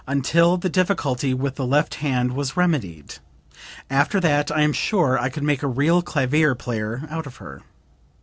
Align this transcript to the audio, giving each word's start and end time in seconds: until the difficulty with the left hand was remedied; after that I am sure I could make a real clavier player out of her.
until 0.07 0.57
the 0.57 0.67
difficulty 0.67 1.31
with 1.31 1.53
the 1.57 1.63
left 1.67 1.93
hand 2.01 2.31
was 2.33 2.57
remedied; 2.57 3.13
after 3.87 4.19
that 4.19 4.49
I 4.49 4.61
am 4.61 4.73
sure 4.73 5.19
I 5.19 5.29
could 5.29 5.43
make 5.43 5.61
a 5.61 5.67
real 5.67 6.01
clavier 6.01 6.55
player 6.55 7.03
out 7.11 7.27
of 7.27 7.35
her. 7.35 7.61